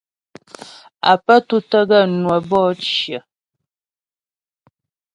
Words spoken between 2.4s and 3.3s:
bɔ'ɔ cyə.